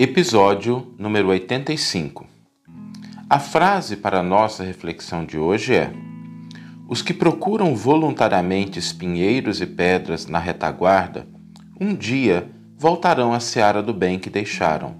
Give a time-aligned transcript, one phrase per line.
[0.00, 2.24] Episódio número 85.
[3.28, 5.92] A frase para a nossa reflexão de hoje é:
[6.88, 11.26] Os que procuram voluntariamente espinheiros e pedras na retaguarda,
[11.80, 14.94] um dia voltarão à seara do bem que deixaram.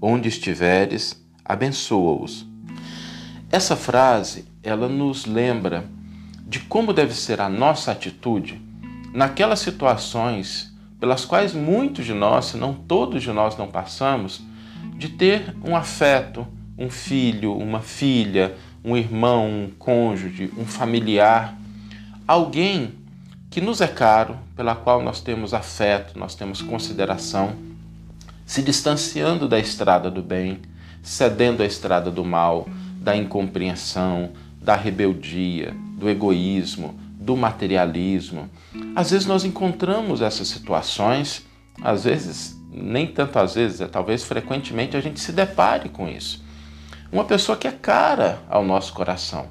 [0.00, 2.46] Onde estiveres, abençoa-os.
[3.50, 5.86] Essa frase, ela nos lembra
[6.46, 8.62] de como deve ser a nossa atitude
[9.12, 10.69] naquelas situações
[11.00, 14.42] pelas quais muitos de nós, se não todos de nós não passamos,
[14.96, 16.46] de ter um afeto,
[16.78, 18.54] um filho, uma filha,
[18.84, 21.56] um irmão, um cônjuge, um familiar,
[22.28, 22.92] alguém
[23.50, 27.52] que nos é caro, pela qual nós temos afeto, nós temos consideração,
[28.46, 30.58] se distanciando da estrada do bem,
[31.02, 32.68] cedendo à estrada do mal,
[33.00, 38.48] da incompreensão, da rebeldia, do egoísmo, do materialismo.
[38.96, 41.46] Às vezes nós encontramos essas situações,
[41.82, 46.42] às vezes, nem tanto às vezes, é, talvez frequentemente a gente se depare com isso.
[47.12, 49.48] Uma pessoa que é cara ao nosso coração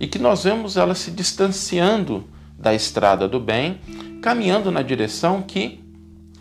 [0.00, 3.78] e que nós vemos ela se distanciando da estrada do bem,
[4.20, 5.84] caminhando na direção que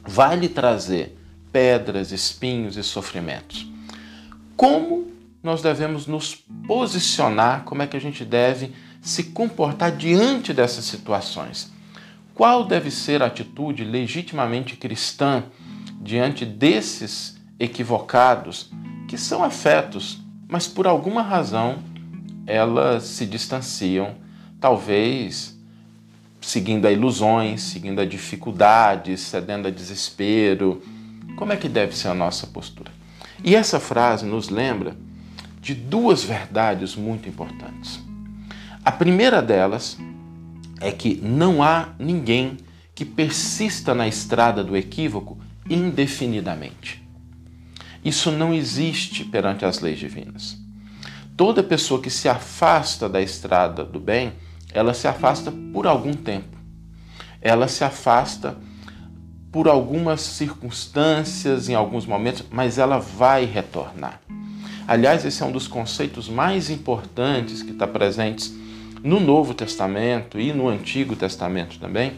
[0.03, 1.17] vai lhe trazer
[1.51, 3.67] pedras, espinhos e sofrimentos.
[4.55, 5.11] Como
[5.43, 8.71] nós devemos nos posicionar, como é que a gente deve
[9.03, 11.71] se comportar diante dessas situações?
[12.33, 15.43] Qual deve ser a atitude legitimamente cristã
[16.01, 18.71] diante desses equivocados
[19.07, 21.79] que são afetos, mas por alguma razão
[22.47, 24.15] elas se distanciam,
[24.59, 25.55] talvez
[26.41, 30.81] seguindo a ilusões, seguindo a dificuldades, cedendo a desespero.
[31.37, 32.91] Como é que deve ser a nossa postura?
[33.43, 34.95] E essa frase nos lembra
[35.61, 37.99] de duas verdades muito importantes.
[38.85, 39.97] A primeira delas
[40.81, 42.57] é que não há ninguém
[42.93, 45.37] que persista na estrada do equívoco
[45.69, 47.01] indefinidamente.
[48.03, 50.57] Isso não existe perante as leis divinas.
[51.37, 54.33] Toda pessoa que se afasta da estrada do bem,
[54.73, 56.57] ela se afasta por algum tempo.
[57.41, 58.57] Ela se afasta
[59.49, 64.19] por algumas circunstâncias, em alguns momentos, mas ela vai retornar.
[64.85, 68.53] Aliás, esse é um dos conceitos mais importantes que está presentes
[69.03, 72.13] no Novo Testamento e no Antigo Testamento também,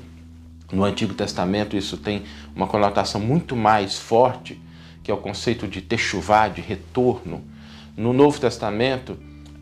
[0.71, 2.21] no Antigo Testamento isso tem
[2.55, 4.61] uma conotação muito mais forte,
[5.03, 7.43] que é o conceito de techuvá, de retorno.
[7.97, 9.17] No Novo Testamento,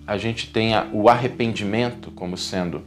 [0.06, 2.84] a gente tem o arrependimento como sendo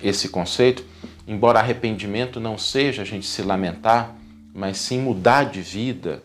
[0.00, 0.84] esse conceito,
[1.26, 4.14] embora arrependimento não seja a gente se lamentar,
[4.54, 6.22] mas sim mudar de vida,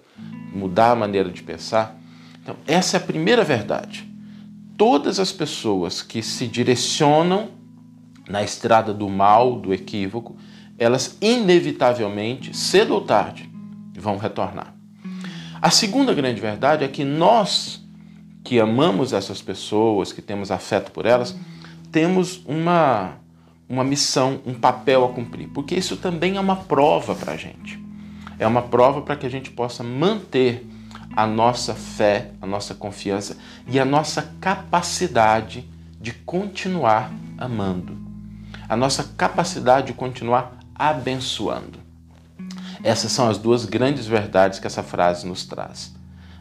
[0.53, 1.99] mudar a maneira de pensar.
[2.43, 4.15] Então, essa é a primeira verdade
[4.77, 7.49] todas as pessoas que se direcionam
[8.27, 10.35] na estrada do mal, do equívoco,
[10.77, 13.49] elas inevitavelmente, cedo ou tarde,
[13.93, 14.73] vão retornar.
[15.61, 17.85] A segunda grande verdade é que nós
[18.45, 21.35] que amamos essas pessoas, que temos afeto por elas,
[21.91, 23.13] temos uma,
[23.67, 27.83] uma missão, um papel a cumprir, porque isso também é uma prova para a gente.
[28.37, 30.63] É uma prova para que a gente possa manter
[31.15, 33.37] a nossa fé, a nossa confiança
[33.67, 35.67] e a nossa capacidade
[35.99, 37.97] de continuar amando,
[38.67, 41.79] a nossa capacidade de continuar abençoando.
[42.83, 45.95] Essas são as duas grandes verdades que essa frase nos traz.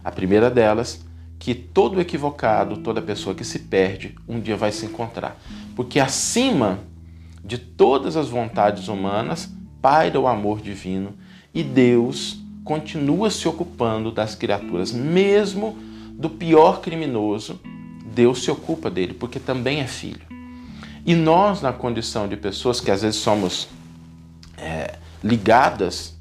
[0.04, 1.04] A primeira delas,
[1.38, 5.38] que todo equivocado, toda pessoa que se perde, um dia vai se encontrar.
[5.74, 6.80] Porque acima
[7.44, 11.14] de todas as vontades humanas paira o amor divino
[11.52, 15.76] e Deus continua se ocupando das criaturas, mesmo
[16.12, 17.60] do pior criminoso,
[18.14, 20.33] Deus se ocupa dele, porque também é filho.
[21.06, 23.68] E nós, na condição de pessoas que às vezes somos
[24.56, 26.14] é, ligadas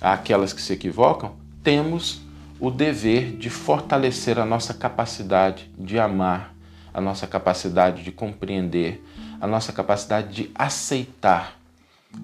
[0.00, 2.20] àquelas que se equivocam, temos
[2.58, 6.54] o dever de fortalecer a nossa capacidade de amar,
[6.92, 9.04] a nossa capacidade de compreender,
[9.40, 11.56] a nossa capacidade de aceitar.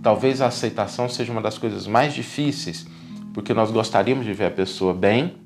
[0.03, 2.86] Talvez a aceitação seja uma das coisas mais difíceis
[3.33, 5.36] porque nós gostaríamos de ver a pessoa bem,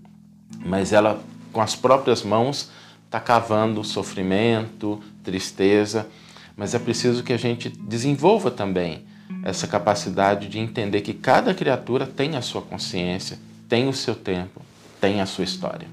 [0.64, 1.22] mas ela
[1.52, 2.70] com as próprias mãos
[3.04, 6.08] está cavando sofrimento, tristeza.
[6.56, 9.04] Mas é preciso que a gente desenvolva também
[9.42, 14.62] essa capacidade de entender que cada criatura tem a sua consciência, tem o seu tempo,
[15.00, 15.88] tem a sua história.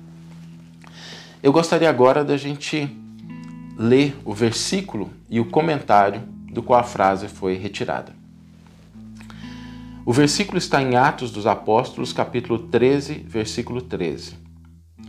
[1.41, 2.87] Eu gostaria agora da gente
[3.77, 6.21] ler o versículo e o comentário
[6.51, 8.13] do qual a frase foi retirada.
[10.05, 14.35] O versículo está em Atos dos Apóstolos, capítulo 13, versículo 13.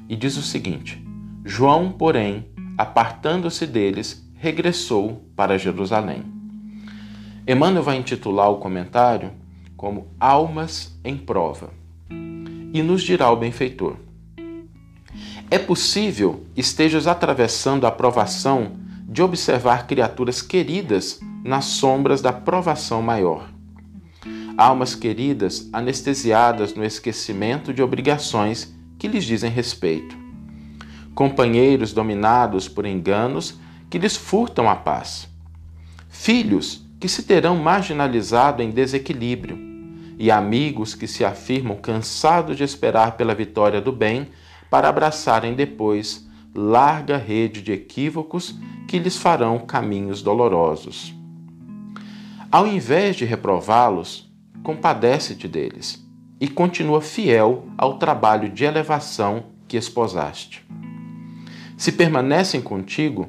[0.09, 1.03] E diz o seguinte:
[1.45, 2.47] João, porém,
[2.77, 6.25] apartando-se deles, regressou para Jerusalém.
[7.47, 9.31] Emmanuel vai intitular o comentário
[9.77, 11.71] como Almas em Prova.
[12.11, 13.95] E nos dirá o benfeitor:
[15.49, 18.73] É possível estejas atravessando a provação
[19.07, 23.49] de observar criaturas queridas nas sombras da provação maior.
[24.59, 30.17] Almas queridas anestesiadas no esquecimento de obrigações que lhes dizem respeito.
[31.15, 33.63] Companheiros dominados por enganos
[33.93, 35.29] que lhes furtam a paz.
[36.09, 39.59] Filhos que se terão marginalizado em desequilíbrio.
[40.19, 44.29] E amigos que se afirmam cansados de esperar pela vitória do bem
[44.71, 48.59] para abraçarem depois larga rede de equívocos
[48.89, 51.15] que lhes farão caminhos dolorosos.
[52.51, 56.03] Ao invés de reprová-los, compadece-te deles
[56.41, 60.65] e continua fiel ao trabalho de elevação que esposaste.
[61.77, 63.29] Se permanecem contigo,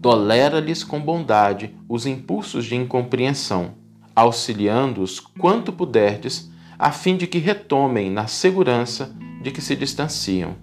[0.00, 3.74] tolera-lhes com bondade os impulsos de incompreensão,
[4.14, 10.56] auxiliando-os quanto puderdes, a fim de que retomem na segurança de que se distanciam.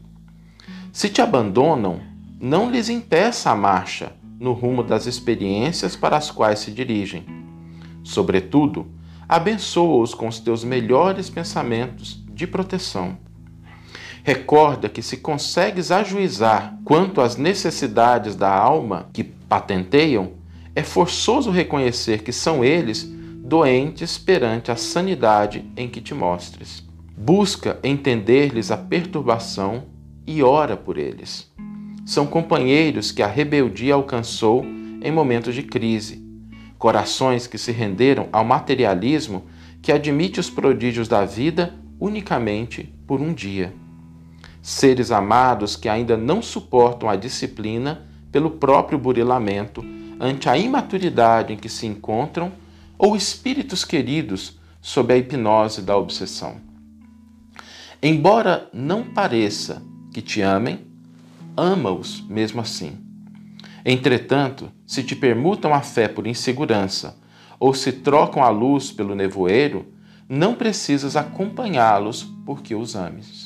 [0.92, 2.00] Se te abandonam,
[2.40, 7.26] não lhes impeça a marcha no rumo das experiências para as quais se dirigem.
[8.04, 8.88] Sobretudo,
[9.28, 13.18] abençoa-os com os teus melhores pensamentos de proteção.
[14.26, 20.32] Recorda que se consegues ajuizar quanto às necessidades da alma que patenteiam,
[20.74, 26.88] é forçoso reconhecer que são eles doentes perante a sanidade em que te mostres.
[27.18, 29.84] Busca entender-lhes a perturbação
[30.26, 31.52] e ora por eles.
[32.06, 34.66] São companheiros que a rebeldia alcançou
[35.02, 36.26] em momentos de crise,
[36.80, 39.44] corações que se renderam ao materialismo
[39.82, 43.83] que admite os prodígios da vida unicamente por um dia.
[44.66, 49.84] Seres amados que ainda não suportam a disciplina pelo próprio burilamento
[50.18, 52.50] ante a imaturidade em que se encontram,
[52.98, 56.62] ou espíritos queridos sob a hipnose da obsessão.
[58.02, 59.84] Embora não pareça
[60.14, 60.88] que te amem,
[61.58, 62.98] ama-os mesmo assim.
[63.86, 67.18] Entretanto, se te permutam a fé por insegurança
[67.60, 69.92] ou se trocam a luz pelo nevoeiro,
[70.30, 73.43] não precisas acompanhá-los porque os ames.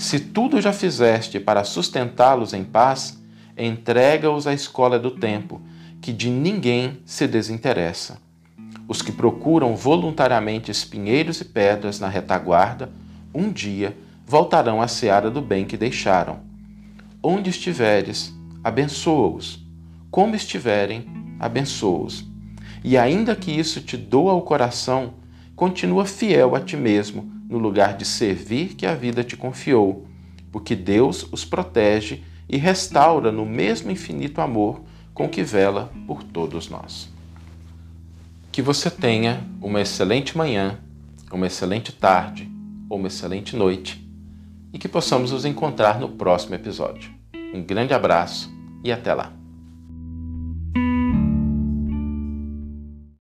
[0.00, 3.22] Se tudo já fizeste para sustentá-los em paz,
[3.54, 5.60] entrega-os à escola do tempo,
[6.00, 8.18] que de ninguém se desinteressa.
[8.88, 12.90] Os que procuram voluntariamente espinheiros e pedras na retaguarda
[13.34, 13.94] um dia
[14.26, 16.40] voltarão à seara do bem que deixaram.
[17.22, 19.62] Onde estiveres, abençoa-os.
[20.10, 21.04] Como estiverem,
[21.38, 22.24] abençoa-os.
[22.82, 25.12] E ainda que isso te doa o coração,
[25.54, 30.06] continua fiel a ti mesmo no lugar de servir que a vida te confiou,
[30.50, 34.80] porque Deus os protege e restaura no mesmo infinito amor
[35.12, 37.10] com que vela por todos nós.
[38.50, 40.78] Que você tenha uma excelente manhã,
[41.30, 42.50] uma excelente tarde
[42.90, 44.04] uma excelente noite
[44.72, 47.10] e que possamos nos encontrar no próximo episódio.
[47.54, 48.52] Um grande abraço
[48.84, 49.39] e até lá!